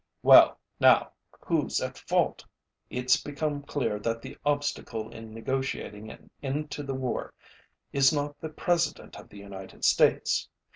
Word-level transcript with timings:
Well, 0.23 0.59
now, 0.79 1.11
whoÆs 1.43 1.79
at 1.79 1.95
fault? 1.95 2.43
ItÆs 2.91 3.23
become 3.23 3.61
clear 3.61 3.99
that 3.99 4.19
the 4.23 4.35
obstacle 4.43 5.11
in 5.11 5.31
negotiating 5.31 6.09
an 6.09 6.31
end 6.41 6.71
to 6.71 6.81
the 6.81 6.95
war 6.95 7.35
is 7.93 8.11
not 8.11 8.39
the 8.41 8.49
President 8.49 9.15
of 9.19 9.29
the 9.29 9.37
United 9.37 9.85
States. 9.85 10.49